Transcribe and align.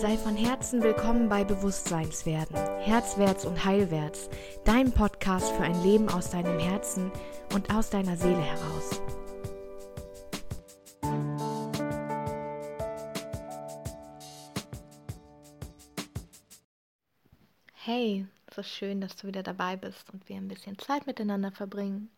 Sei 0.00 0.16
von 0.16 0.36
Herzen 0.36 0.80
willkommen 0.80 1.28
bei 1.28 1.42
Bewusstseinswerden, 1.42 2.54
Herzwärts 2.54 3.44
und 3.44 3.64
Heilwärts, 3.64 4.30
dein 4.64 4.92
Podcast 4.92 5.50
für 5.50 5.64
ein 5.64 5.82
Leben 5.82 6.08
aus 6.08 6.30
deinem 6.30 6.60
Herzen 6.60 7.10
und 7.52 7.74
aus 7.74 7.90
deiner 7.90 8.16
Seele 8.16 8.40
heraus. 8.40 9.02
Hey, 17.74 18.24
so 18.54 18.62
schön, 18.62 19.00
dass 19.00 19.16
du 19.16 19.26
wieder 19.26 19.42
dabei 19.42 19.74
bist 19.74 20.08
und 20.10 20.28
wir 20.28 20.36
ein 20.36 20.46
bisschen 20.46 20.78
Zeit 20.78 21.08
miteinander 21.08 21.50
verbringen. 21.50 22.08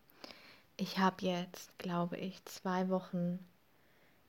Ich 0.77 0.99
habe 0.99 1.25
jetzt, 1.25 1.75
glaube 1.79 2.17
ich, 2.17 2.45
zwei 2.45 2.89
Wochen 2.89 3.39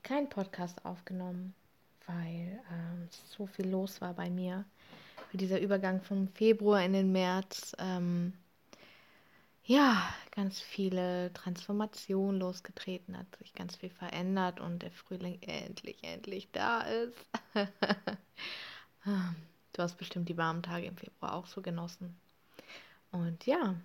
keinen 0.01 0.27
Podcast 0.27 0.83
aufgenommen 0.85 1.53
weil 2.05 2.59
ähm, 2.71 3.09
so 3.11 3.45
viel 3.45 3.67
los 3.67 4.01
war 4.01 4.13
bei 4.13 4.29
mir. 4.29 4.65
Weil 5.31 5.37
dieser 5.37 5.59
Übergang 5.59 6.01
vom 6.01 6.27
Februar 6.29 6.83
in 6.83 6.93
den 6.93 7.11
März, 7.11 7.75
ähm, 7.79 8.33
ja, 9.65 10.13
ganz 10.31 10.59
viele 10.59 11.31
Transformationen 11.33 12.39
losgetreten 12.39 13.17
hat, 13.17 13.27
sich 13.37 13.53
ganz 13.53 13.77
viel 13.77 13.89
verändert 13.89 14.59
und 14.59 14.79
der 14.83 14.91
Frühling 14.91 15.41
endlich, 15.41 16.03
endlich 16.03 16.49
da 16.51 16.81
ist. 16.81 17.17
du 19.05 19.81
hast 19.81 19.97
bestimmt 19.97 20.27
die 20.27 20.37
warmen 20.37 20.63
Tage 20.63 20.87
im 20.87 20.97
Februar 20.97 21.33
auch 21.33 21.47
so 21.47 21.61
genossen. 21.61 22.19
Und 23.11 23.45
ja, 23.45 23.75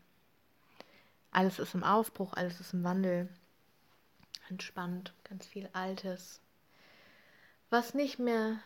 alles 1.30 1.60
ist 1.60 1.74
im 1.74 1.84
Aufbruch, 1.84 2.32
alles 2.32 2.58
ist 2.60 2.72
im 2.72 2.82
Wandel. 2.82 3.28
Entspannt, 4.48 5.12
ganz 5.24 5.46
viel 5.46 5.68
Altes 5.74 6.40
was 7.70 7.94
nicht 7.94 8.18
mehr 8.18 8.60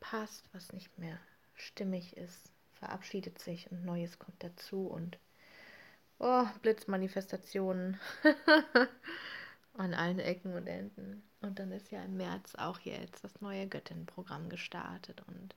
passt, 0.00 0.48
was 0.52 0.72
nicht 0.72 0.98
mehr 0.98 1.18
stimmig 1.54 2.16
ist, 2.16 2.50
verabschiedet 2.74 3.38
sich 3.38 3.70
und 3.70 3.84
Neues 3.84 4.18
kommt 4.18 4.42
dazu 4.42 4.86
und 4.86 5.18
oh, 6.18 6.46
Blitzmanifestationen 6.62 7.98
an 9.74 9.94
allen 9.94 10.18
Ecken 10.18 10.54
und 10.54 10.66
Enden. 10.66 11.22
Und 11.40 11.58
dann 11.60 11.70
ist 11.70 11.90
ja 11.92 12.02
im 12.02 12.16
März 12.16 12.56
auch 12.56 12.80
jetzt 12.80 13.22
das 13.22 13.40
neue 13.40 13.68
Göttinnenprogramm 13.68 14.48
gestartet 14.48 15.22
und 15.28 15.54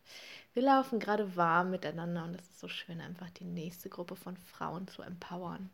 wir 0.53 0.61
laufen 0.61 0.99
gerade 0.99 1.35
warm 1.35 1.71
miteinander 1.71 2.23
und 2.23 2.35
es 2.35 2.41
ist 2.41 2.59
so 2.59 2.67
schön, 2.67 3.01
einfach 3.01 3.29
die 3.31 3.45
nächste 3.45 3.89
Gruppe 3.89 4.15
von 4.15 4.37
Frauen 4.37 4.87
zu 4.87 5.01
empowern, 5.01 5.71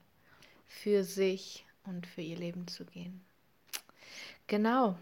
für 0.66 1.04
sich 1.04 1.66
und 1.84 2.08
für 2.08 2.22
ihr 2.22 2.38
Leben 2.38 2.68
zu 2.68 2.86
gehen. 2.86 3.26
Genau, 4.48 4.98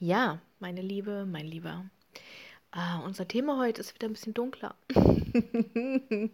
ja, 0.00 0.40
meine 0.60 0.82
Liebe, 0.82 1.26
mein 1.26 1.46
Lieber. 1.46 1.84
Uh, 2.74 3.04
unser 3.04 3.26
Thema 3.26 3.58
heute 3.58 3.80
ist 3.80 3.94
wieder 3.94 4.08
ein 4.08 4.12
bisschen 4.12 4.34
dunkler. 4.34 4.74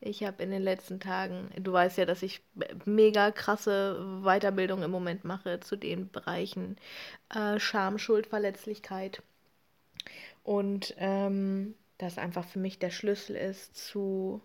ich 0.00 0.24
habe 0.24 0.42
in 0.42 0.50
den 0.50 0.62
letzten 0.62 1.00
Tagen, 1.00 1.50
du 1.58 1.72
weißt 1.72 1.98
ja, 1.98 2.06
dass 2.06 2.22
ich 2.22 2.40
mega 2.86 3.30
krasse 3.30 4.20
Weiterbildung 4.22 4.82
im 4.82 4.90
Moment 4.90 5.24
mache 5.24 5.60
zu 5.60 5.76
den 5.76 6.10
Bereichen 6.10 6.76
äh, 7.28 7.60
Scham, 7.60 7.98
Schuld, 7.98 8.26
Verletzlichkeit. 8.26 9.22
Und 10.42 10.94
ähm, 10.96 11.74
das 11.98 12.18
einfach 12.18 12.46
für 12.46 12.58
mich 12.58 12.78
der 12.78 12.90
Schlüssel 12.90 13.36
ist 13.36 13.76
zu, 13.76 14.40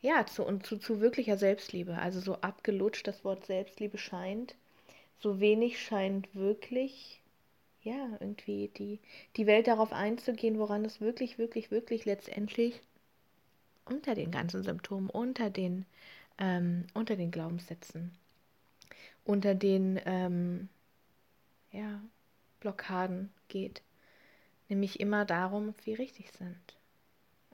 ja, 0.00 0.24
zu, 0.26 0.44
und 0.44 0.64
zu, 0.64 0.78
zu 0.78 1.00
wirklicher 1.00 1.36
Selbstliebe. 1.36 1.98
Also 1.98 2.20
so 2.20 2.36
abgelutscht 2.36 3.08
das 3.08 3.24
Wort 3.24 3.44
Selbstliebe 3.46 3.98
scheint, 3.98 4.54
so 5.18 5.40
wenig 5.40 5.82
scheint 5.82 6.32
wirklich 6.34 7.17
ja, 7.88 8.16
irgendwie 8.20 8.68
die, 8.76 9.00
die 9.36 9.46
Welt 9.46 9.66
darauf 9.66 9.92
einzugehen, 9.92 10.58
woran 10.58 10.84
es 10.84 11.00
wirklich, 11.00 11.38
wirklich, 11.38 11.70
wirklich 11.70 12.04
letztendlich 12.04 12.80
unter 13.86 14.14
den 14.14 14.30
ganzen 14.30 14.62
Symptomen, 14.62 15.08
unter 15.08 15.48
den, 15.48 15.86
ähm, 16.38 16.86
unter 16.92 17.16
den 17.16 17.30
Glaubenssätzen, 17.30 18.10
unter 19.24 19.54
den 19.54 19.98
ähm, 20.04 20.68
ja, 21.72 22.00
Blockaden 22.60 23.32
geht. 23.48 23.82
Nämlich 24.68 25.00
immer 25.00 25.24
darum, 25.24 25.70
ob 25.70 25.86
wir 25.86 25.98
richtig 25.98 26.30
sind. 26.32 26.76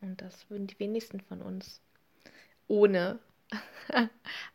Und 0.00 0.20
das 0.20 0.50
würden 0.50 0.66
die 0.66 0.78
wenigsten 0.80 1.20
von 1.20 1.40
uns 1.40 1.80
ohne 2.66 3.20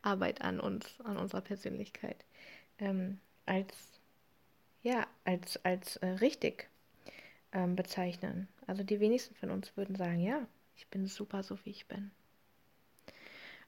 Arbeit 0.02 0.42
an 0.42 0.60
uns, 0.60 1.00
an 1.06 1.16
unserer 1.16 1.42
Persönlichkeit, 1.42 2.26
ähm, 2.80 3.20
als 3.46 3.99
ja, 4.82 5.08
als, 5.26 5.64
als 5.66 5.98
äh, 5.98 6.08
richtig 6.08 6.70
ähm, 7.52 7.76
bezeichnen. 7.76 8.48
Also 8.68 8.84
die 8.84 9.00
wenigsten 9.00 9.36
von 9.36 9.52
uns 9.52 9.76
würden 9.76 9.96
sagen, 9.96 10.20
ja, 10.20 10.48
ich 10.76 10.88
bin 10.88 11.08
super 11.08 11.44
so, 11.44 11.58
wie 11.66 11.72
ich 11.72 11.88
bin. 11.88 12.12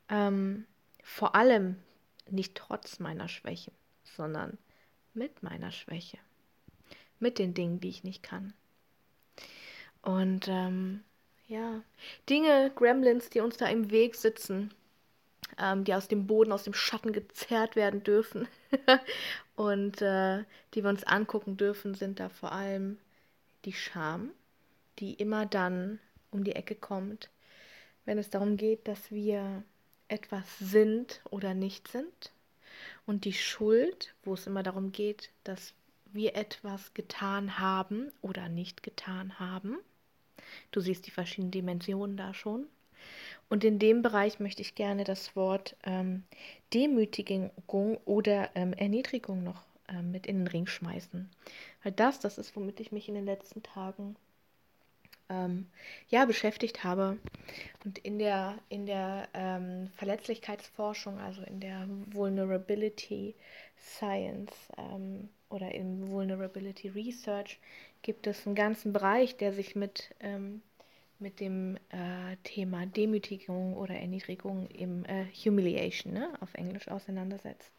Ähm, 0.10 0.66
vor 1.04 1.36
allem 1.36 1.82
nicht 2.30 2.56
trotz 2.56 3.00
meiner 3.00 3.28
Schwächen, 3.28 3.74
sondern 4.04 4.58
mit 5.14 5.44
meiner 5.44 5.72
Schwäche. 5.72 6.18
Mit 7.20 7.40
den 7.40 7.54
Dingen, 7.54 7.80
die 7.80 7.90
ich 7.90 8.04
nicht 8.04 8.24
kann. 8.24 8.54
Und 10.02 10.48
ähm, 10.48 11.04
ja, 11.48 11.84
Dinge, 12.30 12.72
Gremlins, 12.76 13.30
die 13.30 13.42
uns 13.42 13.58
da 13.58 13.68
im 13.68 13.92
Weg 13.92 14.16
sitzen, 14.16 14.74
ähm, 15.58 15.84
die 15.84 15.94
aus 15.94 16.08
dem 16.08 16.28
Boden, 16.28 16.52
aus 16.52 16.64
dem 16.64 16.74
Schatten 16.74 17.14
gezerrt 17.14 17.76
werden 17.76 18.04
dürfen 18.04 18.48
und 19.62 20.02
äh, 20.02 20.44
die 20.74 20.84
wir 20.84 20.90
uns 20.90 21.04
angucken 21.04 21.56
dürfen, 21.56 21.94
sind 21.94 22.20
da 22.20 22.30
vor 22.30 22.52
allem 22.52 22.98
die 23.64 23.74
Scham, 23.74 24.32
die 24.98 25.14
immer 25.14 25.46
dann 25.46 26.00
um 26.32 26.44
die 26.44 26.56
Ecke 26.56 26.74
kommt, 26.74 27.30
wenn 28.06 28.18
es 28.18 28.32
darum 28.32 28.58
geht, 28.58 28.88
dass 28.88 29.12
wir 29.12 29.64
etwas 30.08 30.46
sind 30.58 31.22
oder 31.30 31.54
nicht 31.54 31.90
sind. 31.90 32.32
Und 33.06 33.24
die 33.24 33.34
Schuld, 33.34 34.16
wo 34.24 34.34
es 34.34 34.48
immer 34.48 34.64
darum 34.64 34.92
geht, 34.92 35.30
dass 35.44 35.76
wir 36.12 36.36
etwas 36.36 36.96
getan 36.96 37.60
haben 37.60 38.12
oder 38.22 38.50
nicht 38.50 38.82
getan 38.82 39.38
haben. 39.40 39.78
Du 40.72 40.82
siehst 40.82 41.06
die 41.06 41.12
verschiedenen 41.12 41.52
Dimensionen 41.52 42.18
da 42.18 42.34
schon. 42.34 42.66
Und 43.52 43.66
in 43.66 43.80
dem 43.80 44.02
Bereich 44.02 44.40
möchte 44.40 44.62
ich 44.62 44.76
gerne 44.76 45.04
das 45.04 45.36
Wort 45.36 45.76
ähm, 45.84 46.24
Demütigung 46.74 47.52
oder 48.06 48.50
ähm, 48.56 48.72
Erniedrigung 48.72 49.44
noch 49.44 49.62
ähm, 49.90 50.10
mit 50.10 50.26
in 50.26 50.38
den 50.38 50.48
Ring 50.48 50.68
schmeißen. 50.68 51.30
Weil 51.84 51.92
das, 51.92 52.22
das 52.22 52.38
ist, 52.38 52.56
womit 52.56 52.80
ich 52.80 52.94
mich 52.94 53.10
in 53.10 53.16
den 53.16 53.26
letzten 53.26 53.62
Tagen 53.62 54.16
ähm, 55.28 55.68
ja, 56.08 56.24
beschäftigt 56.24 56.86
habe. 56.86 57.18
Und 57.84 57.98
in 57.98 58.20
der, 58.20 58.58
in 58.70 58.86
der 58.86 59.28
ähm, 59.34 59.90
Verletzlichkeitsforschung, 59.98 61.20
also 61.20 61.42
in 61.42 61.60
der 61.60 61.90
Vulnerability 62.14 63.36
Science 63.78 64.54
ähm, 64.78 65.28
oder 65.50 65.76
im 65.76 66.08
Vulnerability 66.08 66.88
Research, 66.88 67.60
gibt 68.02 68.28
es 68.28 68.46
einen 68.46 68.56
ganzen 68.56 68.94
Bereich, 68.94 69.36
der 69.36 69.52
sich 69.52 69.76
mit 69.76 70.16
mit 71.22 71.40
dem 71.40 71.78
äh, 71.90 72.36
Thema 72.44 72.86
Demütigung 72.86 73.76
oder 73.78 73.96
Erniedrigung 73.96 74.68
im 74.68 75.06
äh, 75.06 75.26
Humiliation, 75.46 76.14
ne, 76.14 76.34
auf 76.42 76.54
Englisch 76.56 76.88
auseinandersetzt. 76.88 77.72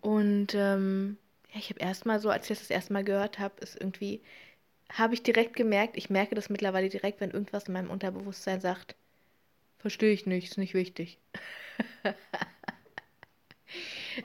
Und 0.00 0.54
ähm, 0.54 1.18
ja, 1.52 1.58
ich 1.58 1.70
habe 1.70 1.80
erstmal 1.80 2.20
so, 2.20 2.30
als 2.30 2.44
ich 2.44 2.50
das 2.50 2.60
das 2.60 2.70
erste 2.70 2.92
Mal 2.92 3.04
gehört 3.04 3.38
habe, 3.38 3.60
ist 3.60 3.76
irgendwie, 3.80 4.22
habe 4.92 5.14
ich 5.14 5.22
direkt 5.22 5.56
gemerkt, 5.56 5.96
ich 5.96 6.10
merke 6.10 6.34
das 6.34 6.48
mittlerweile 6.48 6.88
direkt, 6.88 7.20
wenn 7.20 7.30
irgendwas 7.32 7.64
in 7.64 7.72
meinem 7.74 7.90
Unterbewusstsein 7.90 8.60
sagt, 8.60 8.94
verstehe 9.78 10.12
ich 10.12 10.26
nicht, 10.26 10.50
ist 10.50 10.58
nicht 10.58 10.74
wichtig. 10.74 11.18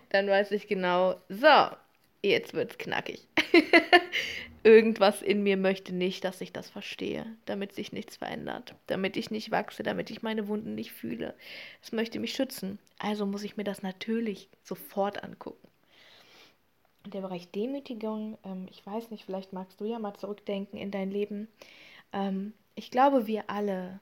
Dann 0.10 0.28
weiß 0.28 0.52
ich 0.52 0.68
genau, 0.68 1.20
so, 1.30 1.48
jetzt 2.22 2.54
wird's 2.54 2.78
knackig. 2.78 3.28
irgendwas 4.64 5.22
in 5.22 5.44
mir 5.44 5.58
möchte 5.58 5.94
nicht, 5.94 6.24
dass 6.24 6.42
ich 6.42 6.54
das 6.54 6.70
verstehe, 6.70 7.26
damit 7.46 7.74
sich 7.74 7.92
nichts 7.92 8.18
verändert, 8.18 8.76
damit 8.88 9.18
ich 9.18 9.32
nicht 9.32 9.52
wachse, 9.52 9.84
damit 9.84 10.10
ich 10.10 10.22
meine 10.22 10.48
Wunden 10.48 10.76
nicht 10.76 10.92
fühle. 10.92 11.34
Es 11.82 11.92
möchte 11.92 12.20
mich 12.20 12.34
schützen. 12.34 12.80
Also 13.00 13.26
muss 13.26 13.44
ich 13.44 13.58
mir 13.58 13.64
das 13.64 13.82
natürlich 13.82 14.50
sofort 14.64 15.24
angucken. 15.24 15.68
Der 17.06 17.22
Bereich 17.22 17.50
Demütigung, 17.50 18.38
ähm, 18.44 18.68
ich 18.70 18.86
weiß 18.86 19.10
nicht, 19.10 19.26
vielleicht 19.26 19.54
magst 19.54 19.82
du 19.82 19.86
ja 19.86 19.98
mal 19.98 20.14
zurückdenken 20.14 20.78
in 20.78 20.92
dein 20.92 21.10
Leben. 21.10 21.48
Ähm, 22.14 22.54
ich 22.76 22.92
glaube, 22.92 23.26
wir 23.26 23.50
alle, 23.50 24.00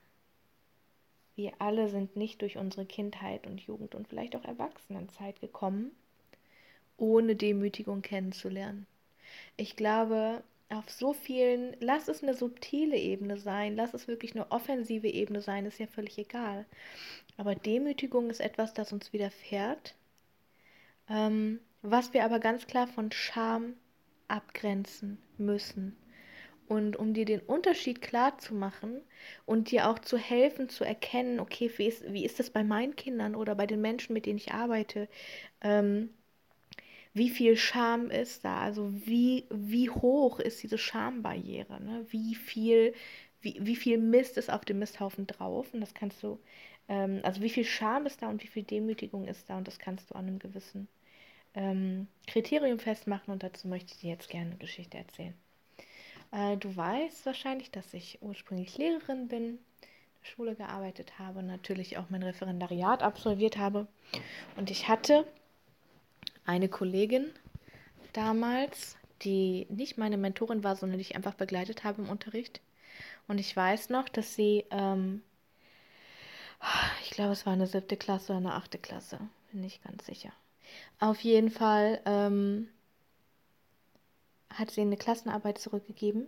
wir 1.36 1.54
alle 1.60 1.88
sind 1.88 2.18
nicht 2.18 2.42
durch 2.42 2.58
unsere 2.58 2.86
Kindheit 2.86 3.48
und 3.48 3.62
Jugend 3.62 3.96
und 3.96 4.10
vielleicht 4.10 4.36
auch 4.36 4.44
Erwachsenenzeit 4.44 5.40
gekommen, 5.40 5.92
ohne 6.98 7.38
Demütigung 7.38 8.02
kennenzulernen. 8.02 8.86
Ich 9.58 9.76
glaube, 9.76 10.44
auf 10.70 10.90
so 10.90 11.14
vielen, 11.14 11.76
lass 11.80 12.08
es 12.08 12.24
eine 12.24 12.34
subtile 12.36 12.98
Ebene 12.98 13.38
sein, 13.38 13.76
lass 13.76 13.94
es 13.94 14.08
wirklich 14.08 14.34
eine 14.36 14.52
offensive 14.52 15.08
Ebene 15.08 15.42
sein, 15.42 15.66
ist 15.66 15.80
ja 15.80 15.88
völlig 15.88 16.18
egal. 16.18 16.66
Aber 17.38 17.56
Demütigung 17.56 18.30
ist 18.30 18.42
etwas, 18.42 18.74
das 18.74 18.94
uns 18.94 19.14
widerfährt, 19.14 19.96
ähm, 21.10 21.60
was 21.82 22.14
wir 22.14 22.24
aber 22.26 22.40
ganz 22.40 22.68
klar 22.68 22.88
von 22.88 23.12
Scham 23.12 23.76
abgrenzen 24.28 25.18
müssen. 25.38 25.98
und 26.68 26.98
um 26.98 27.14
dir 27.14 27.26
den 27.26 27.42
Unterschied 27.42 28.02
klar 28.02 28.38
zu 28.40 28.56
machen 28.56 29.02
und 29.46 29.72
dir 29.72 29.90
auch 29.90 30.00
zu 30.00 30.18
helfen, 30.18 30.70
zu 30.70 30.84
erkennen, 30.86 31.40
okay, 31.42 31.72
wie 31.78 31.88
ist, 31.88 32.12
wie 32.14 32.26
ist 32.26 32.40
das 32.40 32.52
bei 32.52 32.64
meinen 32.64 32.96
Kindern 32.96 33.36
oder 33.36 33.56
bei 33.56 33.68
den 33.68 33.82
Menschen, 33.82 34.14
mit 34.14 34.26
denen 34.26 34.38
ich 34.38 34.54
arbeite? 34.54 35.10
Ähm, 35.62 36.12
wie 37.14 37.30
viel 37.30 37.58
Scham 37.58 38.12
ist 38.12 38.46
da? 38.46 38.60
Also 38.60 38.92
wie, 39.06 39.46
wie 39.50 39.90
hoch 39.90 40.40
ist 40.40 40.62
diese 40.64 40.78
Schambarriere? 40.78 41.82
Ne? 41.82 42.06
Wie 42.10 42.36
viel, 42.36 42.94
wie, 43.42 43.58
wie 43.60 43.76
viel 43.76 43.98
Mist 43.98 44.38
ist 44.38 44.52
auf 44.52 44.66
dem 44.66 44.80
Misthaufen 44.80 45.28
drauf? 45.28 45.74
Und 45.74 45.82
das 45.82 45.94
kannst 45.94 46.22
du, 46.24 46.40
ähm, 46.88 47.20
also 47.24 47.42
wie 47.42 47.50
viel 47.50 47.66
Scham 47.66 48.06
ist 48.06 48.22
da 48.22 48.30
und 48.30 48.44
wie 48.44 48.48
viel 48.48 48.64
Demütigung 48.64 49.26
ist 49.28 49.50
da? 49.50 49.58
Und 49.58 49.68
das 49.68 49.80
kannst 49.80 50.12
du 50.12 50.16
an 50.16 50.28
einem 50.28 50.40
gewissen 50.40 50.88
ähm, 51.56 52.08
Kriterium 52.28 52.80
festmachen. 52.80 53.32
Und 53.32 53.44
dazu 53.44 53.68
möchte 53.68 53.94
ich 53.94 54.02
dir 54.02 54.12
jetzt 54.12 54.30
gerne 54.30 54.52
eine 54.52 54.58
Geschichte 54.58 54.98
erzählen. 54.98 55.34
Äh, 56.32 56.58
du 56.58 56.76
weißt 56.76 57.26
wahrscheinlich, 57.26 57.72
dass 57.72 57.94
ich 57.94 58.20
ursprünglich 58.22 58.78
Lehrerin 58.78 59.28
bin, 59.28 59.60
Schule 60.22 60.56
gearbeitet 60.56 61.18
habe, 61.18 61.42
natürlich 61.42 61.98
auch 61.98 62.10
mein 62.10 62.24
Referendariat 62.24 63.02
absolviert 63.02 63.58
habe. 63.58 63.88
Und 64.58 64.70
ich 64.70 64.88
hatte 64.88 65.26
eine 66.50 66.68
Kollegin 66.68 67.30
damals, 68.14 68.98
die 69.22 69.68
nicht 69.70 70.00
meine 70.00 70.18
Mentorin 70.18 70.64
war, 70.64 70.76
sondern 70.76 70.98
die 70.98 71.04
ich 71.04 71.16
einfach 71.16 71.36
begleitet 71.36 71.84
habe 71.84 72.02
im 72.02 72.10
Unterricht. 72.10 72.60
Und 73.28 73.38
ich 73.38 73.56
weiß 73.56 73.90
noch, 73.92 74.10
dass 74.10 74.34
sie, 74.34 74.66
ähm, 74.72 75.22
ich 77.04 77.12
glaube, 77.12 77.34
es 77.34 77.46
war 77.46 77.54
eine 77.54 77.68
siebte 77.68 77.98
Klasse 77.98 78.32
oder 78.32 78.38
eine 78.38 78.54
achte 78.56 78.80
Klasse, 78.80 79.20
bin 79.52 79.62
nicht 79.62 79.84
ganz 79.84 80.08
sicher. 80.08 80.32
Auf 81.00 81.22
jeden 81.22 81.52
Fall 81.52 82.02
ähm, 82.06 82.68
hat 84.50 84.72
sie 84.72 84.82
eine 84.82 84.98
Klassenarbeit 84.98 85.60
zurückgegeben 85.60 86.26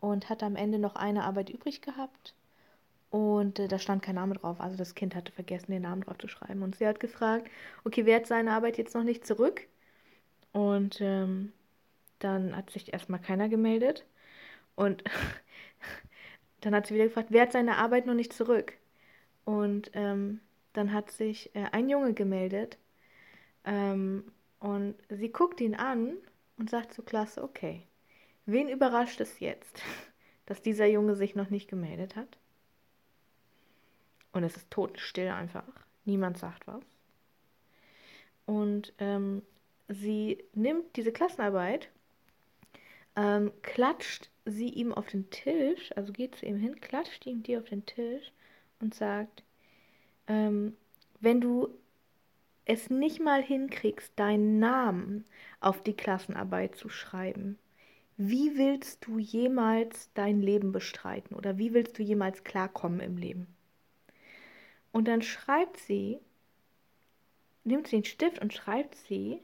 und 0.00 0.28
hat 0.28 0.42
am 0.42 0.54
Ende 0.54 0.78
noch 0.78 0.96
eine 0.96 1.24
Arbeit 1.24 1.48
übrig 1.48 1.80
gehabt. 1.80 2.34
Und 3.10 3.58
äh, 3.58 3.68
da 3.68 3.78
stand 3.78 4.02
kein 4.02 4.16
Name 4.16 4.34
drauf. 4.34 4.60
Also 4.60 4.76
das 4.76 4.94
Kind 4.94 5.14
hatte 5.14 5.32
vergessen, 5.32 5.72
den 5.72 5.82
Namen 5.82 6.02
drauf 6.02 6.18
zu 6.18 6.28
schreiben. 6.28 6.62
Und 6.62 6.76
sie 6.76 6.86
hat 6.86 7.00
gefragt, 7.00 7.48
okay, 7.84 8.04
wer 8.06 8.16
hat 8.16 8.26
seine 8.26 8.52
Arbeit 8.52 8.78
jetzt 8.78 8.94
noch 8.94 9.04
nicht 9.04 9.26
zurück? 9.26 9.66
Und 10.52 11.00
ähm, 11.00 11.52
dann 12.18 12.56
hat 12.56 12.70
sich 12.70 12.92
erstmal 12.92 13.20
keiner 13.20 13.48
gemeldet. 13.48 14.04
Und 14.76 15.04
dann 16.60 16.74
hat 16.74 16.86
sie 16.86 16.94
wieder 16.94 17.06
gefragt, 17.06 17.28
wer 17.30 17.42
hat 17.42 17.52
seine 17.52 17.76
Arbeit 17.76 18.06
noch 18.06 18.14
nicht 18.14 18.32
zurück? 18.32 18.74
Und 19.44 19.90
ähm, 19.94 20.40
dann 20.74 20.92
hat 20.92 21.10
sich 21.10 21.54
äh, 21.56 21.66
ein 21.72 21.88
Junge 21.88 22.14
gemeldet. 22.14 22.78
Ähm, 23.64 24.32
und 24.60 24.96
sie 25.08 25.30
guckt 25.30 25.60
ihn 25.60 25.74
an 25.74 26.14
und 26.58 26.70
sagt 26.70 26.92
zur 26.94 27.04
Klasse, 27.04 27.42
okay, 27.42 27.82
wen 28.46 28.68
überrascht 28.68 29.20
es 29.20 29.40
jetzt, 29.40 29.82
dass 30.46 30.62
dieser 30.62 30.86
Junge 30.86 31.14
sich 31.16 31.34
noch 31.34 31.50
nicht 31.50 31.68
gemeldet 31.68 32.16
hat? 32.16 32.38
Und 34.38 34.44
es 34.44 34.56
ist 34.56 34.70
totenstill 34.70 35.30
einfach. 35.30 35.64
Niemand 36.04 36.38
sagt 36.38 36.68
was. 36.68 36.80
Und 38.46 38.92
ähm, 38.98 39.42
sie 39.88 40.44
nimmt 40.54 40.94
diese 40.94 41.10
Klassenarbeit, 41.10 41.88
ähm, 43.16 43.50
klatscht 43.62 44.30
sie 44.44 44.68
ihm 44.68 44.94
auf 44.94 45.08
den 45.08 45.28
Tisch, 45.30 45.90
also 45.96 46.12
geht 46.12 46.36
zu 46.36 46.46
ihm 46.46 46.56
hin, 46.56 46.80
klatscht 46.80 47.26
ihm 47.26 47.42
die 47.42 47.58
auf 47.58 47.64
den 47.64 47.84
Tisch 47.84 48.30
und 48.78 48.94
sagt, 48.94 49.42
ähm, 50.28 50.76
wenn 51.18 51.40
du 51.40 51.68
es 52.64 52.90
nicht 52.90 53.18
mal 53.18 53.42
hinkriegst, 53.42 54.12
deinen 54.14 54.60
Namen 54.60 55.24
auf 55.58 55.82
die 55.82 55.96
Klassenarbeit 55.96 56.76
zu 56.76 56.88
schreiben, 56.88 57.58
wie 58.16 58.56
willst 58.56 59.04
du 59.04 59.18
jemals 59.18 60.12
dein 60.14 60.40
Leben 60.40 60.70
bestreiten 60.70 61.34
oder 61.34 61.58
wie 61.58 61.74
willst 61.74 61.98
du 61.98 62.04
jemals 62.04 62.44
klarkommen 62.44 63.00
im 63.00 63.16
Leben? 63.16 63.57
Und 64.92 65.06
dann 65.06 65.22
schreibt 65.22 65.78
sie, 65.78 66.18
nimmt 67.64 67.88
sie 67.88 67.96
den 67.96 68.04
Stift 68.04 68.40
und 68.40 68.52
schreibt 68.52 68.94
sie, 68.94 69.42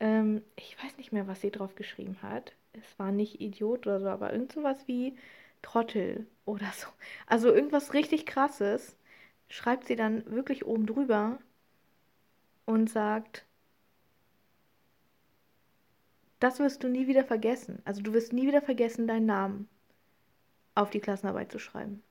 ähm, 0.00 0.42
ich 0.56 0.76
weiß 0.82 0.96
nicht 0.98 1.12
mehr, 1.12 1.26
was 1.26 1.40
sie 1.40 1.50
drauf 1.50 1.74
geschrieben 1.74 2.18
hat. 2.22 2.52
Es 2.72 2.98
war 2.98 3.12
nicht 3.12 3.40
Idiot 3.40 3.86
oder 3.86 4.00
so, 4.00 4.08
aber 4.08 4.32
irgend 4.32 4.52
sowas 4.52 4.78
wie 4.86 5.16
Trottel 5.62 6.26
oder 6.44 6.70
so. 6.74 6.88
Also 7.26 7.52
irgendwas 7.52 7.94
richtig 7.94 8.26
krasses 8.26 8.96
schreibt 9.48 9.86
sie 9.86 9.96
dann 9.96 10.26
wirklich 10.30 10.66
oben 10.66 10.86
drüber 10.86 11.38
und 12.66 12.90
sagt, 12.90 13.44
das 16.40 16.58
wirst 16.58 16.82
du 16.82 16.88
nie 16.88 17.06
wieder 17.06 17.24
vergessen. 17.24 17.80
Also 17.84 18.02
du 18.02 18.12
wirst 18.12 18.32
nie 18.32 18.46
wieder 18.46 18.62
vergessen, 18.62 19.06
deinen 19.06 19.26
Namen 19.26 19.68
auf 20.74 20.90
die 20.90 21.00
Klassenarbeit 21.00 21.52
zu 21.52 21.58
schreiben. 21.58 22.02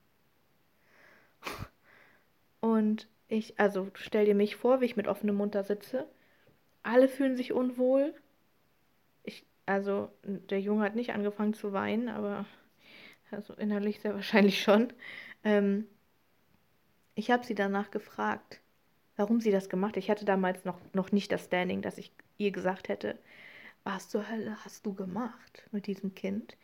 Und 2.63 3.09
ich, 3.27 3.59
also 3.59 3.89
stell 3.93 4.23
dir 4.23 4.35
mich 4.35 4.55
vor, 4.55 4.79
wie 4.79 4.85
ich 4.85 4.95
mit 4.95 5.09
offenem 5.09 5.35
Mund 5.35 5.53
da 5.53 5.63
sitze. 5.65 6.07
Alle 6.81 7.09
fühlen 7.09 7.35
sich 7.35 7.51
unwohl. 7.51 8.13
Ich, 9.23 9.45
also 9.65 10.09
der 10.23 10.61
Junge 10.61 10.85
hat 10.85 10.95
nicht 10.95 11.11
angefangen 11.11 11.53
zu 11.53 11.73
weinen, 11.73 12.07
aber 12.07 12.45
also 13.31 13.53
innerlich 13.55 13.99
sehr 13.99 14.13
wahrscheinlich 14.15 14.61
schon. 14.61 14.93
Ähm, 15.43 15.87
ich 17.15 17.31
habe 17.31 17.45
sie 17.45 17.53
danach 17.53 17.91
gefragt, 17.91 18.61
warum 19.17 19.41
sie 19.41 19.51
das 19.51 19.67
gemacht 19.67 19.97
hat. 19.97 20.03
Ich 20.03 20.09
hatte 20.09 20.23
damals 20.23 20.63
noch, 20.63 20.79
noch 20.93 21.11
nicht 21.11 21.33
das 21.33 21.43
Standing, 21.43 21.81
dass 21.81 21.97
ich 21.97 22.13
ihr 22.37 22.51
gesagt 22.51 22.87
hätte, 22.87 23.19
was 23.83 24.07
zur 24.07 24.29
Hölle 24.29 24.55
hast 24.63 24.85
du 24.85 24.93
gemacht 24.93 25.67
mit 25.73 25.87
diesem 25.87 26.15
Kind? 26.15 26.55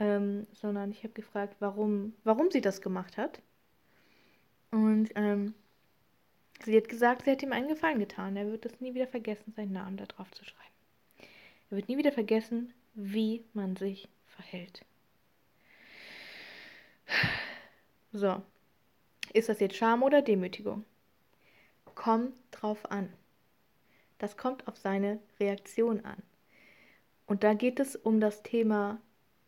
Ähm, 0.00 0.46
sondern 0.54 0.92
ich 0.92 1.04
habe 1.04 1.12
gefragt, 1.12 1.56
warum, 1.58 2.14
warum 2.24 2.50
sie 2.50 2.62
das 2.62 2.80
gemacht 2.80 3.18
hat. 3.18 3.42
Und 4.72 5.10
ähm, 5.14 5.54
sie 6.64 6.76
hat 6.76 6.88
gesagt, 6.88 7.24
sie 7.24 7.30
hat 7.30 7.42
ihm 7.42 7.52
einen 7.52 7.68
Gefallen 7.68 8.00
getan. 8.00 8.36
Er 8.36 8.50
wird 8.50 8.66
es 8.66 8.80
nie 8.80 8.94
wieder 8.94 9.06
vergessen, 9.06 9.52
seinen 9.54 9.72
Namen 9.72 9.96
da 9.96 10.06
drauf 10.06 10.30
zu 10.32 10.44
schreiben. 10.44 11.28
Er 11.70 11.76
wird 11.76 11.88
nie 11.88 11.98
wieder 11.98 12.12
vergessen, 12.12 12.74
wie 12.94 13.44
man 13.54 13.76
sich 13.76 14.08
verhält. 14.26 14.84
So, 18.12 18.42
ist 19.32 19.48
das 19.48 19.60
jetzt 19.60 19.76
Scham 19.76 20.02
oder 20.02 20.20
Demütigung? 20.20 20.84
kommt 21.94 22.34
drauf 22.50 22.90
an. 22.90 23.12
Das 24.18 24.36
kommt 24.36 24.68
auf 24.68 24.76
seine 24.76 25.20
Reaktion 25.40 26.04
an. 26.04 26.22
Und 27.26 27.44
da 27.44 27.54
geht 27.54 27.80
es 27.80 27.96
um 27.96 28.20
das 28.20 28.42
Thema, 28.42 29.00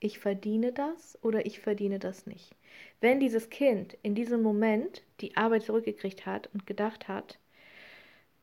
ich 0.04 0.18
verdiene 0.18 0.70
das 0.72 1.18
oder 1.22 1.46
ich 1.46 1.60
verdiene 1.60 1.98
das 1.98 2.26
nicht. 2.26 2.54
Wenn 3.00 3.20
dieses 3.20 3.48
Kind 3.48 3.96
in 4.02 4.14
diesem 4.14 4.42
Moment 4.42 5.02
die 5.20 5.34
Arbeit 5.36 5.62
zurückgekriegt 5.62 6.26
hat 6.26 6.50
und 6.52 6.66
gedacht 6.66 7.08
hat, 7.08 7.38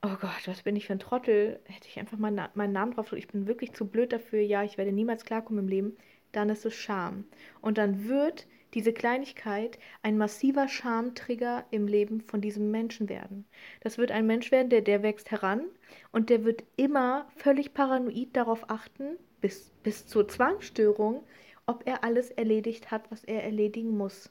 oh 0.02 0.16
Gott, 0.20 0.48
was 0.48 0.64
bin 0.64 0.76
ich 0.76 0.88
für 0.88 0.94
ein 0.94 1.00
Trottel, 1.00 1.60
hätte 1.66 1.88
ich 1.88 2.00
einfach 2.00 2.18
mal 2.18 2.50
meinen 2.56 2.74
Namen 2.74 2.94
drauf, 2.94 3.14
ich 3.14 3.28
bin 3.28 3.46
wirklich 3.46 3.74
zu 3.74 3.86
blöd 3.86 4.12
dafür, 4.12 4.42
ja, 4.42 4.64
ich 4.64 4.80
werde 4.80 4.92
niemals 4.92 5.24
klarkommen 5.24 5.66
im 5.66 5.70
Leben, 5.70 5.98
dann 6.32 6.50
ist 6.50 6.66
es 6.66 6.74
Scham. 6.74 7.26
Und 7.62 7.78
dann 7.78 8.08
wird 8.08 8.48
diese 8.74 8.94
Kleinigkeit 8.94 9.78
ein 10.02 10.18
massiver 10.18 10.68
Schamtrigger 10.68 11.66
im 11.70 11.88
Leben 11.88 12.22
von 12.22 12.42
diesem 12.42 12.72
Menschen 12.72 13.08
werden. 13.08 13.46
Das 13.82 14.00
wird 14.00 14.12
ein 14.12 14.26
Mensch 14.26 14.52
werden, 14.52 14.70
der, 14.70 14.82
der 14.82 15.04
wächst 15.04 15.30
heran 15.30 15.66
und 16.12 16.32
der 16.32 16.44
wird 16.44 16.64
immer 16.76 17.28
völlig 17.36 17.76
paranoid 17.76 18.30
darauf 18.36 18.68
achten, 18.72 19.18
bis, 19.42 19.72
bis 19.84 20.08
zur 20.08 20.28
Zwangsstörung, 20.28 21.24
ob 21.72 21.88
er 21.88 22.04
alles 22.04 22.30
erledigt 22.32 22.92
hat, 22.92 23.10
was 23.12 23.24
er 23.24 23.44
erledigen 23.44 23.98
muss. 23.98 24.30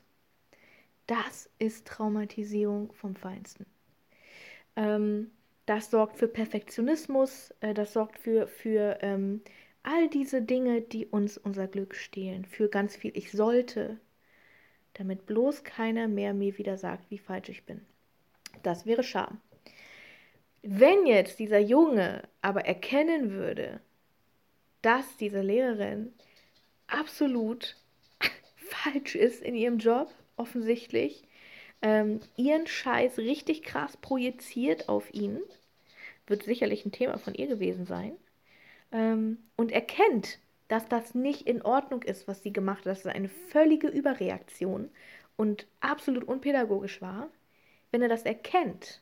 Das 1.07 1.49
ist 1.59 1.87
Traumatisierung 1.87 2.93
vom 2.93 3.17
Feinsten. 3.17 3.65
Ähm, 4.77 5.31
das 5.65 5.91
sorgt 5.91 6.19
für 6.19 6.29
Perfektionismus, 6.29 7.53
äh, 7.61 7.73
das 7.73 7.95
sorgt 7.95 8.19
für, 8.19 8.47
für 8.47 8.99
ähm, 9.01 9.41
all 9.83 10.09
diese 10.09 10.43
Dinge, 10.43 10.83
die 10.83 11.07
uns 11.07 11.39
unser 11.39 11.67
Glück 11.67 11.95
stehlen, 11.95 12.45
für 12.45 12.69
ganz 12.69 12.95
viel 12.95 13.13
Ich 13.17 13.33
sollte, 13.33 13.99
damit 14.95 15.25
bloß 15.25 15.65
keiner 15.65 16.09
mehr 16.09 16.35
mir 16.35 16.59
wieder 16.59 16.77
sagt, 16.77 17.11
wie 17.11 17.19
falsch 17.19 17.49
ich 17.49 17.65
bin. 17.65 17.81
Das 18.63 18.85
wäre 18.85 19.03
Scham. 19.03 19.41
Wenn 20.63 21.07
jetzt 21.07 21.39
dieser 21.39 21.59
Junge 21.59 22.23
aber 22.43 22.67
erkennen 22.67 23.31
würde, 23.31 23.81
dass 24.83 25.17
diese 25.17 25.41
Lehrerin 25.41 26.13
absolut 26.91 27.77
falsch 28.57 29.15
ist 29.15 29.43
in 29.43 29.55
ihrem 29.55 29.79
Job, 29.79 30.13
offensichtlich, 30.37 31.25
ähm, 31.83 32.21
ihren 32.37 32.67
Scheiß 32.67 33.19
richtig 33.19 33.63
krass 33.63 33.97
projiziert 33.97 34.89
auf 34.89 35.13
ihn, 35.15 35.41
wird 36.27 36.43
sicherlich 36.43 36.85
ein 36.85 36.93
Thema 36.93 37.19
von 37.19 37.35
ihr 37.35 37.47
gewesen 37.47 37.87
sein, 37.87 38.13
ähm, 38.93 39.39
und 39.57 39.73
erkennt, 39.73 40.39
dass 40.69 40.89
das 40.89 41.15
nicht 41.15 41.47
in 41.47 41.63
Ordnung 41.63 42.03
ist, 42.03 42.29
was 42.29 42.43
sie 42.43 42.53
gemacht 42.53 42.81
hat, 42.81 42.87
dass 42.87 43.01
es 43.01 43.07
eine 43.07 43.29
völlige 43.29 43.89
Überreaktion 43.89 44.91
und 45.37 45.67
absolut 45.81 46.25
unpädagogisch 46.25 47.01
war, 47.01 47.29
wenn 47.91 48.03
er 48.03 48.09
das 48.09 48.23
erkennt 48.23 49.01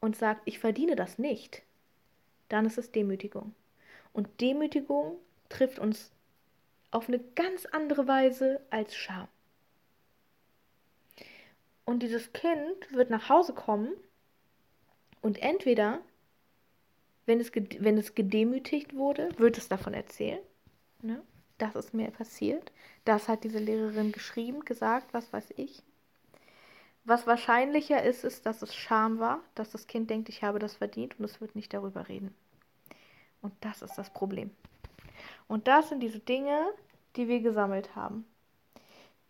und 0.00 0.16
sagt, 0.16 0.42
ich 0.44 0.58
verdiene 0.58 0.96
das 0.96 1.18
nicht, 1.18 1.62
dann 2.48 2.66
ist 2.66 2.78
es 2.78 2.92
Demütigung. 2.92 3.54
Und 4.12 4.40
Demütigung 4.40 5.18
trifft 5.48 5.78
uns 5.78 6.10
auf 6.90 7.08
eine 7.08 7.18
ganz 7.34 7.66
andere 7.66 8.06
Weise 8.06 8.60
als 8.70 8.96
Scham. 8.96 9.28
Und 11.84 12.02
dieses 12.02 12.32
Kind 12.32 12.92
wird 12.92 13.10
nach 13.10 13.28
Hause 13.28 13.52
kommen 13.54 13.92
und 15.22 15.42
entweder, 15.42 16.00
wenn 17.26 17.40
es, 17.40 17.52
wenn 17.54 17.98
es 17.98 18.14
gedemütigt 18.14 18.96
wurde, 18.96 19.28
wird 19.38 19.58
es 19.58 19.68
davon 19.68 19.94
erzählen. 19.94 20.40
Ne? 21.02 21.22
Das 21.58 21.74
ist 21.74 21.94
mir 21.94 22.10
passiert. 22.10 22.72
Das 23.04 23.28
hat 23.28 23.44
diese 23.44 23.58
Lehrerin 23.58 24.12
geschrieben, 24.12 24.64
gesagt, 24.64 25.14
was 25.14 25.32
weiß 25.32 25.54
ich. 25.56 25.82
Was 27.04 27.26
wahrscheinlicher 27.26 28.02
ist, 28.02 28.24
ist, 28.24 28.46
dass 28.46 28.62
es 28.62 28.74
Scham 28.74 29.20
war, 29.20 29.40
dass 29.54 29.70
das 29.70 29.86
Kind 29.86 30.10
denkt, 30.10 30.28
ich 30.28 30.42
habe 30.42 30.58
das 30.58 30.74
verdient 30.74 31.18
und 31.18 31.24
es 31.24 31.40
wird 31.40 31.54
nicht 31.54 31.72
darüber 31.72 32.08
reden. 32.08 32.34
Und 33.42 33.54
das 33.60 33.80
ist 33.82 33.94
das 33.96 34.10
Problem. 34.10 34.50
Und 35.48 35.68
das 35.68 35.88
sind 35.88 36.00
diese 36.00 36.18
Dinge, 36.18 36.66
die 37.16 37.28
wir 37.28 37.40
gesammelt 37.40 37.94
haben. 37.94 38.26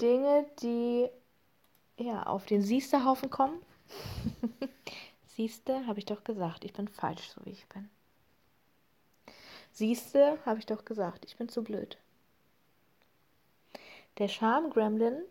Dinge, 0.00 0.46
die 0.60 1.08
ja 1.98 2.24
auf 2.24 2.46
den 2.46 2.62
Siesterhaufen 2.62 3.30
kommen. 3.30 3.60
Siehste, 5.26 5.86
habe 5.86 5.98
ich 5.98 6.06
doch 6.06 6.24
gesagt, 6.24 6.64
ich 6.64 6.72
bin 6.72 6.88
falsch, 6.88 7.28
so 7.28 7.44
wie 7.44 7.50
ich 7.50 7.66
bin. 7.68 7.88
Siehste, 9.72 10.38
habe 10.46 10.58
ich 10.58 10.66
doch 10.66 10.84
gesagt, 10.84 11.24
ich 11.26 11.36
bin 11.36 11.48
zu 11.48 11.62
blöd. 11.62 11.98
Der 14.18 14.28
Scham-Gremlin 14.28 15.22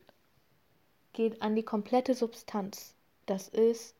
geht 1.13 1.41
an 1.41 1.55
die 1.55 1.63
komplette 1.63 2.13
Substanz. 2.13 2.93
Das 3.25 3.47
ist 3.47 3.95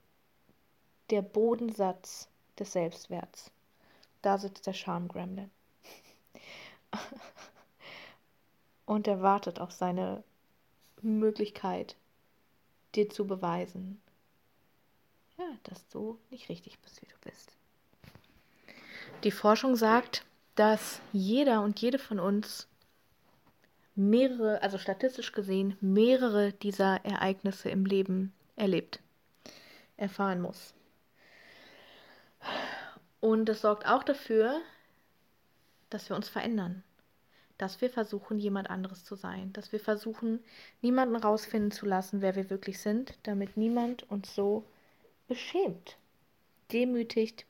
der 1.10 1.24
Bodensatz 1.24 2.30
des 2.60 2.74
Selbstwerts. 2.74 3.52
Da 4.22 4.38
sitzt 4.38 4.68
der 4.68 4.74
Scham-Gremlin. 4.74 5.50
Und 8.86 9.08
er 9.08 9.22
wartet 9.22 9.60
auf 9.60 9.72
seine 9.72 10.24
Möglichkeit, 11.02 11.96
dir 12.94 13.10
zu 13.10 13.26
beweisen, 13.28 14.02
ja, 15.38 15.46
dass 15.64 15.88
du 15.90 16.20
nicht 16.30 16.50
richtig 16.50 16.80
bist, 16.80 17.02
wie 17.02 17.08
du 17.08 17.16
bist. 17.22 17.52
Die 19.24 19.32
Forschung 19.32 19.76
sagt, 19.76 20.24
dass 20.56 21.02
jeder 21.12 21.62
und 21.62 21.80
jede 21.82 22.00
von 22.00 22.20
uns 22.20 22.68
mehrere, 23.96 24.62
also 24.62 24.78
statistisch 24.78 25.32
gesehen, 25.32 25.78
mehrere 25.82 26.54
dieser 26.54 27.04
Ereignisse 27.06 27.70
im 27.70 27.86
Leben 27.86 28.34
erlebt, 28.56 29.00
erfahren 29.98 30.42
muss. 30.42 30.74
Und 33.20 33.50
es 33.50 33.62
sorgt 33.62 33.88
auch 33.88 34.04
dafür, 34.04 34.62
dass 35.90 36.10
wir 36.10 36.16
uns 36.16 36.30
verändern, 36.30 36.84
dass 37.58 37.82
wir 37.82 37.90
versuchen, 37.90 38.38
jemand 38.40 38.70
anderes 38.70 39.04
zu 39.04 39.16
sein, 39.16 39.54
dass 39.54 39.72
wir 39.72 39.80
versuchen, 39.80 40.44
niemanden 40.82 41.16
rausfinden 41.16 41.72
zu 41.72 41.86
lassen, 41.86 42.22
wer 42.22 42.36
wir 42.36 42.50
wirklich 42.50 42.80
sind, 42.80 43.18
damit 43.24 43.58
niemand 43.58 44.10
uns 44.10 44.36
so 44.36 44.66
beschämt, 45.28 45.98
demütigt. 46.72 47.46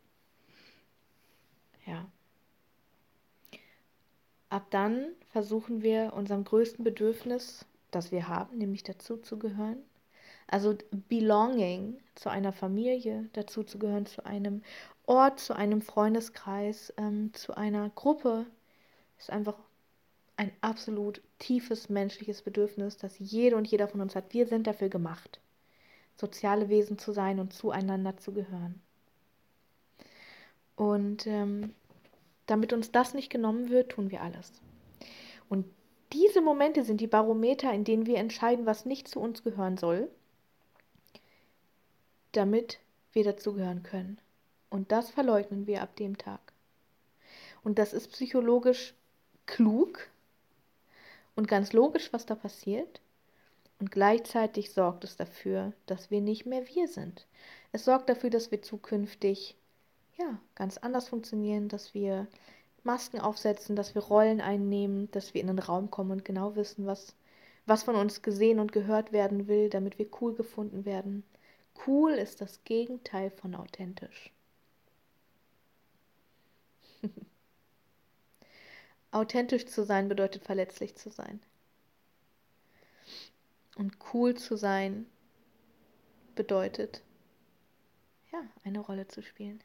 Ja. 1.86 2.10
Ab 4.50 4.68
dann 4.70 5.08
versuchen 5.32 5.82
wir 5.82 6.14
unserem 6.14 6.44
größten 6.44 6.84
Bedürfnis, 6.84 7.66
das 7.92 8.12
wir 8.12 8.28
haben, 8.28 8.58
nämlich 8.58 8.84
dazu 8.84 9.18
zu 9.18 9.40
gehören, 9.40 9.78
also 10.48 10.76
Belonging 11.10 11.98
zu 12.16 12.30
einer 12.30 12.54
Familie, 12.54 13.30
dazu 13.34 13.64
zu 13.64 13.80
gehören 13.80 14.06
zu 14.06 14.26
einem 14.26 14.62
Ort, 15.06 15.40
zu 15.40 15.56
einem 15.56 15.82
Freundeskreis, 15.82 16.94
ähm, 16.98 17.34
zu 17.34 17.56
einer 17.56 17.90
Gruppe, 17.90 18.46
ist 19.18 19.30
einfach 19.30 19.58
ein 20.38 20.52
absolut 20.62 21.22
tiefes 21.40 21.90
menschliches 21.90 22.42
Bedürfnis, 22.42 22.98
das 22.98 23.18
jede 23.20 23.56
und 23.56 23.68
jeder 23.68 23.88
von 23.88 24.02
uns 24.02 24.16
hat. 24.16 24.34
Wir 24.34 24.48
sind 24.48 24.68
dafür 24.68 24.90
gemacht, 24.90 25.40
soziale 26.16 26.70
Wesen 26.70 26.98
zu 26.98 27.12
sein 27.12 27.40
und 27.40 27.54
zueinander 27.54 28.18
zu 28.18 28.34
gehören. 28.34 28.82
Und 30.76 31.26
ähm, 31.26 31.74
damit 32.48 32.74
uns 32.74 32.92
das 32.92 33.14
nicht 33.14 33.30
genommen 33.30 33.70
wird, 33.70 33.94
tun 33.94 34.12
wir 34.12 34.22
alles. 34.22 34.52
Und 35.48 35.66
diese 36.12 36.42
Momente 36.42 36.84
sind 36.84 37.02
die 37.02 37.08
Barometer, 37.08 37.72
in 37.74 37.84
denen 37.84 38.06
wir 38.06 38.18
entscheiden, 38.18 38.66
was 38.66 38.86
nicht 38.86 39.08
zu 39.08 39.20
uns 39.20 39.44
gehören 39.44 39.78
soll, 39.78 40.10
damit 42.38 42.80
wir 43.14 43.24
dazugehören 43.24 43.84
können. 43.84 44.20
Und 44.70 44.92
das 44.92 45.10
verleugnen 45.10 45.68
wir 45.68 45.82
ab 45.82 45.96
dem 45.96 46.18
Tag. 46.18 46.54
Und 47.64 47.80
das 47.80 47.94
ist 47.94 48.12
psychologisch 48.12 48.94
klug 49.46 50.08
und 51.36 51.48
ganz 51.48 51.74
logisch, 51.74 52.12
was 52.14 52.26
da 52.26 52.36
passiert. 52.36 53.02
Und 53.80 53.92
gleichzeitig 53.92 54.72
sorgt 54.72 55.04
es 55.04 55.18
dafür, 55.18 55.74
dass 55.86 56.12
wir 56.12 56.22
nicht 56.22 56.46
mehr 56.46 56.68
wir 56.68 56.88
sind. 56.88 57.28
Es 57.72 57.86
sorgt 57.86 58.10
dafür, 58.10 58.30
dass 58.30 58.52
wir 58.52 58.62
zukünftig 58.62 59.56
ja, 60.18 60.40
ganz 60.56 60.78
anders 60.78 61.10
funktionieren, 61.10 61.68
dass 61.68 61.94
wir 61.94 62.28
Masken 62.84 63.20
aufsetzen, 63.20 63.76
dass 63.76 63.96
wir 63.96 64.04
Rollen 64.04 64.40
einnehmen, 64.42 65.10
dass 65.12 65.34
wir 65.34 65.42
in 65.42 65.48
den 65.48 65.60
Raum 65.60 65.92
kommen 65.92 66.12
und 66.12 66.26
genau 66.26 66.56
wissen, 66.56 66.86
was, 66.86 67.16
was 67.66 67.84
von 67.84 67.96
uns 67.96 68.22
gesehen 68.22 68.60
und 68.60 68.72
gehört 68.72 69.12
werden 69.12 69.48
will, 69.48 69.70
damit 69.70 69.98
wir 70.00 70.08
cool 70.22 70.36
gefunden 70.36 70.86
werden. 70.86 71.24
Cool 71.86 72.12
ist 72.12 72.42
das 72.42 72.64
Gegenteil 72.64 73.30
von 73.32 73.56
authentisch. 73.56 74.32
authentisch 79.12 79.66
zu 79.68 79.84
sein 79.84 80.10
bedeutet 80.10 80.44
verletzlich 80.44 80.96
zu 80.96 81.10
sein. 81.10 81.40
Und 83.76 83.98
cool 84.14 84.36
zu 84.36 84.56
sein 84.56 85.06
bedeutet, 86.36 87.04
ja, 88.32 88.42
eine 88.64 88.80
Rolle 88.80 89.08
zu 89.08 89.22
spielen. 89.22 89.62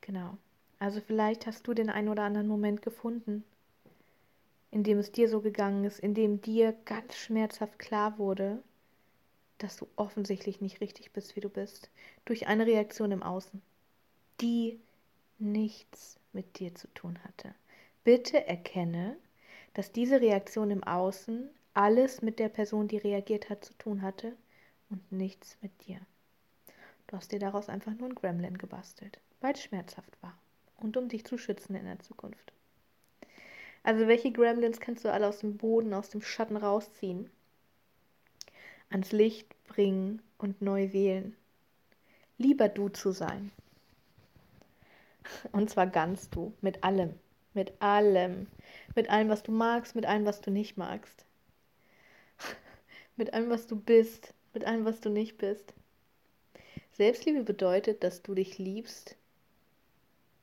Genau. 0.00 0.36
Also 0.78 1.00
vielleicht 1.00 1.46
hast 1.46 1.66
du 1.66 1.74
den 1.74 1.88
einen 1.88 2.08
oder 2.08 2.24
anderen 2.24 2.48
Moment 2.48 2.82
gefunden, 2.82 3.44
in 4.70 4.82
dem 4.82 4.98
es 4.98 5.12
dir 5.12 5.28
so 5.28 5.40
gegangen 5.40 5.84
ist, 5.84 5.98
in 5.98 6.14
dem 6.14 6.42
dir 6.42 6.72
ganz 6.84 7.16
schmerzhaft 7.16 7.78
klar 7.78 8.18
wurde, 8.18 8.62
dass 9.64 9.76
du 9.76 9.88
offensichtlich 9.96 10.60
nicht 10.60 10.80
richtig 10.80 11.12
bist, 11.12 11.34
wie 11.36 11.40
du 11.40 11.48
bist, 11.48 11.90
durch 12.24 12.46
eine 12.46 12.66
Reaktion 12.66 13.10
im 13.10 13.22
Außen, 13.22 13.62
die 14.40 14.80
nichts 15.38 16.20
mit 16.32 16.58
dir 16.58 16.74
zu 16.74 16.86
tun 16.94 17.18
hatte. 17.24 17.54
Bitte 18.04 18.46
erkenne, 18.46 19.16
dass 19.74 19.92
diese 19.92 20.20
Reaktion 20.20 20.70
im 20.70 20.84
Außen 20.84 21.50
alles 21.72 22.22
mit 22.22 22.38
der 22.38 22.48
Person, 22.48 22.86
die 22.86 22.98
reagiert 22.98 23.50
hat, 23.50 23.64
zu 23.64 23.74
tun 23.74 24.02
hatte 24.02 24.36
und 24.90 25.10
nichts 25.10 25.56
mit 25.60 25.86
dir. 25.86 25.98
Du 27.08 27.16
hast 27.16 27.32
dir 27.32 27.38
daraus 27.38 27.68
einfach 27.68 27.92
nur 27.94 28.08
ein 28.08 28.14
Gremlin 28.14 28.58
gebastelt 28.58 29.18
weil 29.44 29.52
es 29.52 29.62
schmerzhaft 29.62 30.16
war 30.22 30.38
und 30.78 30.96
um 30.96 31.10
dich 31.10 31.26
zu 31.26 31.36
schützen 31.36 31.74
in 31.74 31.84
der 31.84 31.98
Zukunft. 31.98 32.54
Also 33.82 34.08
welche 34.08 34.32
Gremlins 34.32 34.80
kannst 34.80 35.04
du 35.04 35.12
alle 35.12 35.28
aus 35.28 35.40
dem 35.40 35.58
Boden, 35.58 35.92
aus 35.92 36.08
dem 36.08 36.22
Schatten 36.22 36.56
rausziehen, 36.56 37.30
ans 38.94 39.10
Licht 39.10 39.48
bringen 39.64 40.22
und 40.38 40.62
neu 40.62 40.92
wählen? 40.92 41.36
Lieber 42.38 42.68
du 42.68 42.88
zu 42.88 43.10
sein. 43.10 43.50
Und 45.50 45.68
zwar 45.68 45.88
ganz 45.88 46.30
du, 46.30 46.54
mit 46.60 46.84
allem, 46.84 47.14
mit 47.54 47.72
allem, 47.82 48.46
mit 48.94 49.10
allem, 49.10 49.28
was 49.28 49.42
du 49.42 49.50
magst, 49.50 49.96
mit 49.96 50.06
allem, 50.06 50.24
was 50.26 50.40
du 50.40 50.52
nicht 50.52 50.76
magst. 50.76 51.24
mit 53.16 53.34
allem, 53.34 53.50
was 53.50 53.66
du 53.66 53.74
bist, 53.74 54.32
mit 54.52 54.64
allem, 54.64 54.84
was 54.84 55.00
du 55.00 55.10
nicht 55.10 55.38
bist. 55.38 55.74
Selbstliebe 56.92 57.42
bedeutet, 57.42 58.04
dass 58.04 58.22
du 58.22 58.34
dich 58.34 58.58
liebst, 58.58 59.16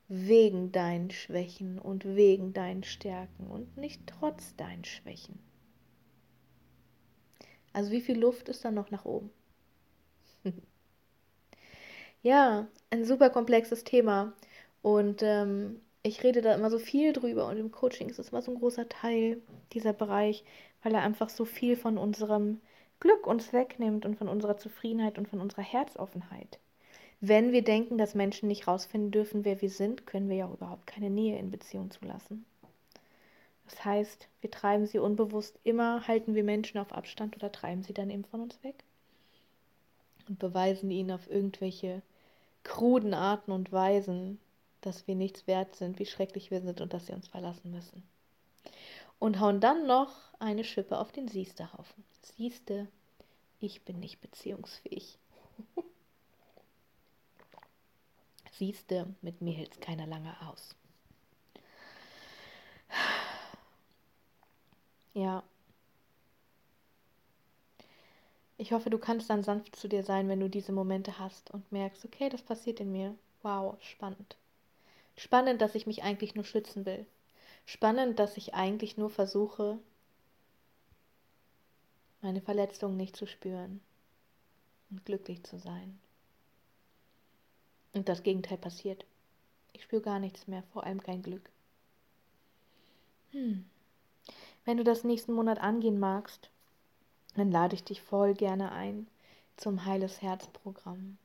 wegen 0.08 0.72
deinen 0.72 1.10
Schwächen 1.10 1.78
und 1.78 2.04
wegen 2.04 2.52
deinen 2.52 2.84
Stärken 2.84 3.46
und 3.46 3.78
nicht 3.78 4.02
trotz 4.06 4.54
deinen 4.56 4.84
Schwächen. 4.84 5.38
Also 7.72 7.90
wie 7.90 8.00
viel 8.00 8.18
Luft 8.18 8.48
ist 8.48 8.64
da 8.64 8.70
noch 8.70 8.90
nach 8.90 9.04
oben? 9.04 9.30
ja, 12.22 12.66
ein 12.90 13.04
super 13.04 13.30
komplexes 13.30 13.84
Thema 13.84 14.32
und 14.82 15.22
ähm, 15.22 15.80
ich 16.02 16.22
rede 16.24 16.42
da 16.42 16.54
immer 16.54 16.70
so 16.70 16.78
viel 16.78 17.12
drüber 17.12 17.46
und 17.46 17.56
im 17.56 17.70
Coaching 17.70 18.08
ist 18.08 18.18
es 18.18 18.30
immer 18.30 18.42
so 18.42 18.50
ein 18.52 18.58
großer 18.58 18.88
Teil 18.88 19.40
dieser 19.72 19.92
Bereich, 19.92 20.44
weil 20.82 20.94
er 20.94 21.02
einfach 21.02 21.28
so 21.28 21.44
viel 21.44 21.76
von 21.76 21.96
unserem 21.98 22.60
Glück 23.00 23.26
uns 23.26 23.52
wegnimmt 23.52 24.04
und 24.04 24.16
von 24.16 24.28
unserer 24.28 24.56
Zufriedenheit 24.56 25.18
und 25.18 25.28
von 25.28 25.40
unserer 25.40 25.62
Herzoffenheit. 25.62 26.58
Wenn 27.20 27.52
wir 27.52 27.62
denken, 27.62 27.98
dass 27.98 28.16
Menschen 28.16 28.48
nicht 28.48 28.66
rausfinden 28.66 29.12
dürfen, 29.12 29.44
wer 29.44 29.60
wir 29.60 29.70
sind, 29.70 30.06
können 30.06 30.28
wir 30.28 30.36
ja 30.36 30.46
auch 30.46 30.54
überhaupt 30.54 30.88
keine 30.88 31.08
Nähe 31.08 31.38
in 31.38 31.52
Beziehung 31.52 31.90
zulassen. 31.92 32.44
Das 33.72 33.84
heißt, 33.84 34.28
wir 34.42 34.50
treiben 34.50 34.86
sie 34.86 34.98
unbewusst 34.98 35.58
immer, 35.64 36.06
halten 36.06 36.34
wir 36.34 36.44
Menschen 36.44 36.78
auf 36.78 36.92
Abstand 36.92 37.36
oder 37.36 37.50
treiben 37.50 37.82
sie 37.82 37.94
dann 37.94 38.10
eben 38.10 38.24
von 38.24 38.42
uns 38.42 38.62
weg 38.62 38.84
und 40.28 40.38
beweisen 40.38 40.90
ihnen 40.90 41.10
auf 41.10 41.28
irgendwelche 41.30 42.02
kruden 42.64 43.14
Arten 43.14 43.50
und 43.50 43.72
Weisen, 43.72 44.38
dass 44.82 45.06
wir 45.08 45.14
nichts 45.14 45.46
wert 45.46 45.74
sind, 45.76 45.98
wie 45.98 46.06
schrecklich 46.06 46.50
wir 46.50 46.60
sind 46.60 46.80
und 46.80 46.92
dass 46.92 47.06
sie 47.06 47.12
uns 47.14 47.28
verlassen 47.28 47.70
müssen. 47.72 48.02
und 49.18 49.40
hauen 49.40 49.60
dann 49.60 49.86
noch 49.86 50.12
eine 50.40 50.64
Schippe 50.64 50.98
auf 50.98 51.12
den 51.12 51.28
Siestehaufen. 51.28 52.04
Sieste, 52.22 52.88
ich 53.60 53.82
bin 53.82 54.00
nicht 54.00 54.20
beziehungsfähig. 54.20 55.18
Siehste, 58.52 59.14
mit 59.22 59.40
mir 59.40 59.54
hält 59.54 59.72
es 59.74 59.80
keiner 59.80 60.06
lange 60.06 60.34
aus. 60.48 60.74
Ja. 65.14 65.42
Ich 68.56 68.72
hoffe, 68.72 68.90
du 68.90 68.98
kannst 68.98 69.28
dann 69.28 69.42
sanft 69.42 69.76
zu 69.76 69.88
dir 69.88 70.04
sein, 70.04 70.28
wenn 70.28 70.40
du 70.40 70.48
diese 70.48 70.72
Momente 70.72 71.18
hast 71.18 71.50
und 71.50 71.70
merkst, 71.72 72.04
okay, 72.04 72.28
das 72.28 72.42
passiert 72.42 72.80
in 72.80 72.92
mir. 72.92 73.14
Wow, 73.42 73.76
spannend. 73.80 74.36
Spannend, 75.16 75.60
dass 75.60 75.74
ich 75.74 75.86
mich 75.86 76.02
eigentlich 76.02 76.34
nur 76.34 76.44
schützen 76.44 76.86
will. 76.86 77.06
Spannend, 77.66 78.18
dass 78.18 78.36
ich 78.36 78.54
eigentlich 78.54 78.96
nur 78.96 79.10
versuche, 79.10 79.78
meine 82.20 82.40
Verletzungen 82.40 82.96
nicht 82.96 83.16
zu 83.16 83.26
spüren 83.26 83.80
und 84.90 85.04
glücklich 85.04 85.42
zu 85.42 85.58
sein. 85.58 85.98
Und 87.92 88.08
das 88.08 88.22
Gegenteil 88.22 88.58
passiert. 88.58 89.04
Ich 89.72 89.82
spüre 89.82 90.02
gar 90.02 90.18
nichts 90.18 90.46
mehr, 90.46 90.62
vor 90.72 90.84
allem 90.84 91.02
kein 91.02 91.22
Glück. 91.22 91.50
Hm. 93.32 93.64
Wenn 94.64 94.76
du 94.76 94.84
das 94.84 95.04
nächsten 95.04 95.32
Monat 95.32 95.60
angehen 95.60 95.98
magst, 95.98 96.50
dann 97.34 97.50
lade 97.50 97.74
ich 97.74 97.84
dich 97.84 98.00
voll 98.02 98.34
gerne 98.34 98.72
ein 98.72 99.08
zum 99.56 99.84
Heiles 99.84 100.22
Herz 100.22 100.46
Programm. 100.48 101.18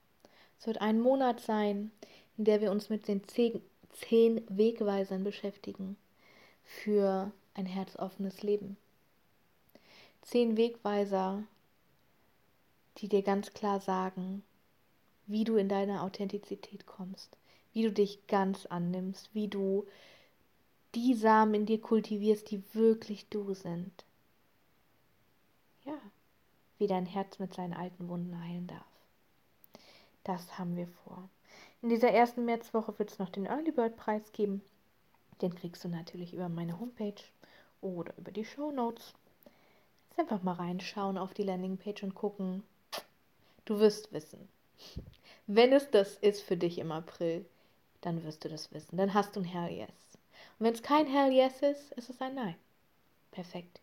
Es 0.60 0.68
wird 0.68 0.82
ein 0.82 1.00
Monat 1.00 1.40
sein, 1.40 1.92
in 2.38 2.46
der 2.46 2.62
wir 2.62 2.72
uns 2.72 2.90
mit 2.90 3.08
den 3.08 3.28
zehn, 3.28 3.62
zehn 3.92 4.42
Wegweisern 4.50 5.24
beschäftigen 5.24 5.98
für 6.64 7.32
ein 7.54 7.66
herzoffenes 7.66 8.42
Leben. 8.42 8.78
Zehn 10.22 10.58
Wegweiser, 10.58 11.44
die 12.98 13.08
dir 13.08 13.22
ganz 13.22 13.54
klar 13.54 13.80
sagen, 13.80 14.44
wie 15.28 15.44
du 15.44 15.58
in 15.58 15.70
deine 15.70 16.02
Authentizität 16.02 16.86
kommst, 16.86 17.38
wie 17.74 17.84
du 17.84 17.92
dich 17.92 18.26
ganz 18.28 18.66
annimmst, 18.66 19.30
wie 19.34 19.48
du 19.48 19.86
die 20.96 21.14
Samen 21.14 21.54
in 21.54 21.66
dir 21.66 21.82
kultivierst, 21.82 22.50
die 22.52 22.64
wirklich 22.74 23.28
du 23.30 23.54
sind. 23.54 24.06
Ja, 25.86 26.00
wie 26.78 26.88
dein 26.88 27.06
Herz 27.06 27.40
mit 27.40 27.54
seinen 27.54 27.74
alten 27.74 28.08
Wunden 28.10 28.40
heilen 28.44 28.68
darf. 28.68 28.86
Das 30.24 30.58
haben 30.58 30.76
wir 30.76 30.88
vor. 30.88 31.30
In 31.82 31.90
dieser 31.90 32.12
ersten 32.12 32.46
Märzwoche 32.46 32.98
wird 33.00 33.12
es 33.12 33.20
noch 33.20 33.30
den 33.30 33.46
Early 33.46 33.72
Bird 33.72 33.96
Preis 33.96 34.32
geben. 34.34 34.62
Den 35.42 35.56
kriegst 35.56 35.84
du 35.84 35.88
natürlich 35.88 36.34
über 36.34 36.50
meine 36.50 36.80
Homepage 36.80 37.22
oder 37.82 38.14
über 38.18 38.32
die 38.32 38.46
Show 38.46 38.72
Notes. 38.72 39.14
Jetzt 40.10 40.20
einfach 40.20 40.44
mal 40.44 40.54
reinschauen 40.54 41.18
auf 41.18 41.34
die 41.34 41.44
Landingpage 41.44 42.04
und 42.04 42.16
gucken. 42.16 42.64
Du 43.66 43.80
wirst 43.80 44.12
wissen. 44.12 44.50
Wenn 45.46 45.72
es 45.72 45.90
das 45.92 46.16
ist 46.16 46.42
für 46.42 46.58
dich 46.58 46.80
im 46.80 46.92
April, 46.92 47.46
dann 48.02 48.24
wirst 48.24 48.44
du 48.44 48.50
das 48.50 48.72
wissen. 48.74 48.98
Dann 48.98 49.14
hast 49.14 49.36
du 49.36 49.42
ein 49.42 49.46
Hell 49.46 49.72
Yes. 49.72 50.07
Und 50.60 50.66
wenn 50.66 50.74
es 50.74 50.82
kein 50.82 51.06
Hell 51.06 51.32
Yes 51.32 51.62
ist, 51.62 51.92
ist 51.94 52.10
es 52.10 52.22
ein 52.22 52.36
Nein. 52.36 52.56
Perfekt. 53.32 53.80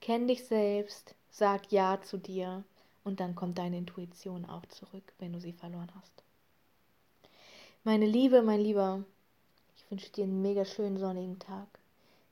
Kenn 0.00 0.28
dich 0.28 0.44
selbst, 0.44 1.14
sag 1.30 1.70
Ja 1.70 2.00
zu 2.02 2.16
dir 2.18 2.64
und 3.04 3.20
dann 3.20 3.34
kommt 3.34 3.58
deine 3.58 3.78
Intuition 3.78 4.44
auch 4.46 4.64
zurück, 4.66 5.12
wenn 5.18 5.32
du 5.32 5.40
sie 5.40 5.52
verloren 5.52 5.90
hast. 5.94 6.22
Meine 7.84 8.06
Liebe, 8.06 8.42
mein 8.42 8.60
Lieber, 8.60 9.04
ich 9.76 9.90
wünsche 9.90 10.10
dir 10.10 10.24
einen 10.24 10.40
mega 10.40 10.64
schönen 10.64 10.96
sonnigen 10.96 11.38
Tag. 11.38 11.68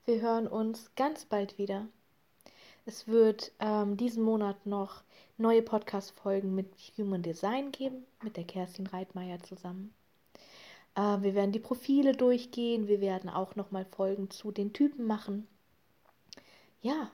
Wir 0.07 0.23
hören 0.23 0.47
uns 0.47 0.91
ganz 0.97 1.27
bald 1.27 1.59
wieder. 1.59 1.87
Es 2.87 3.07
wird 3.07 3.53
ähm, 3.61 3.97
diesen 3.97 4.25
Monat 4.25 4.65
noch 4.67 5.03
neue 5.37 5.62
Podcast-Folgen 5.62 6.55
mit 6.55 6.75
Human 6.97 7.23
Design 7.23 7.71
geben, 7.71 8.07
mit 8.23 8.37
der 8.37 8.45
Kerstin 8.45 8.87
Reitmeier 8.87 9.41
zusammen. 9.43 9.93
Äh, 10.95 11.23
wir 11.23 11.35
werden 11.35 11.53
die 11.53 11.59
Profile 11.59 12.17
durchgehen. 12.17 12.89
Wir 12.89 13.01
werden 13.01 13.31
auch 13.31 13.57
nochmal 13.57 13.85
Folgen 13.85 14.31
zu 14.31 14.53
den 14.53 14.73
Typen 14.73 15.07
machen. 15.07 15.47
Ja. 16.81 17.11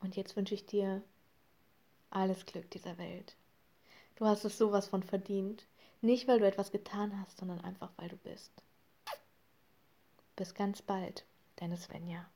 Und 0.00 0.16
jetzt 0.16 0.36
wünsche 0.36 0.54
ich 0.54 0.66
dir 0.66 1.02
alles 2.10 2.46
Glück 2.46 2.70
dieser 2.70 2.98
Welt. 2.98 3.36
Du 4.16 4.26
hast 4.26 4.44
es 4.44 4.58
sowas 4.58 4.88
von 4.88 5.02
verdient. 5.02 5.66
Nicht, 6.00 6.28
weil 6.28 6.38
du 6.38 6.46
etwas 6.46 6.70
getan 6.70 7.20
hast, 7.20 7.38
sondern 7.38 7.60
einfach, 7.60 7.90
weil 7.96 8.08
du 8.08 8.16
bist. 8.16 8.52
Bis 10.36 10.54
ganz 10.54 10.82
bald, 10.82 11.24
deine 11.56 11.76
Svenja. 11.76 12.28